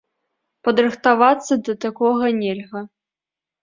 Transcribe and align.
Падрыхтавацца 0.67 1.53
да 1.69 1.77
такога 1.89 2.35
нельга. 2.43 2.87